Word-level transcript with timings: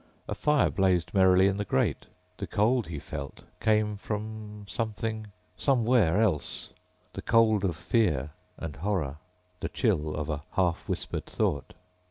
A 0.27 0.33
fire 0.33 0.71
blazed 0.71 1.13
merrily 1.13 1.45
in 1.45 1.57
the 1.57 1.63
grate. 1.63 2.07
The 2.37 2.47
cold 2.47 2.87
he 2.87 2.97
felt 2.97 3.43
came 3.59 3.97
from 3.97 4.65
something... 4.67 5.27
somewhere 5.55 6.19
else. 6.19 6.71
The 7.13 7.21
cold 7.21 7.63
of 7.63 7.75
fear 7.75 8.31
and 8.57 8.77
horror, 8.77 9.17
the 9.59 9.69
chill 9.69 10.15
of 10.15 10.27
a 10.27 10.41
half 10.53 10.89
whispered 10.89 11.27
thought. 11.27 11.75